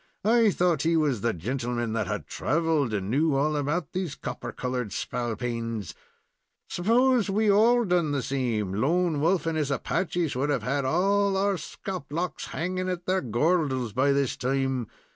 "I 0.25 0.49
thought 0.49 0.81
he 0.81 0.97
was 0.97 1.21
the 1.21 1.31
gintleman 1.31 1.93
that 1.93 2.07
had 2.07 2.25
traveled, 2.25 2.91
and 2.91 3.11
knew 3.11 3.35
all 3.35 3.55
about 3.55 3.91
these 3.93 4.15
copper 4.15 4.51
colored 4.51 4.91
spalpeens. 4.93 5.93
S'pose 6.67 7.29
we' 7.29 7.51
all 7.51 7.85
done 7.85 8.09
the 8.11 8.23
same, 8.23 8.73
Lone 8.73 9.19
Wolf 9.21 9.45
and 9.45 9.55
his 9.55 9.69
Apaches 9.69 10.35
would 10.35 10.49
have 10.49 10.63
had 10.63 10.85
all 10.85 11.37
our 11.37 11.53
skulp 11.55 12.11
locks 12.11 12.47
hanging 12.47 12.89
at 12.89 13.05
their 13.05 13.21
goordles 13.21 13.93
by 13.93 14.11
this 14.11 14.35
time. 14.35 14.87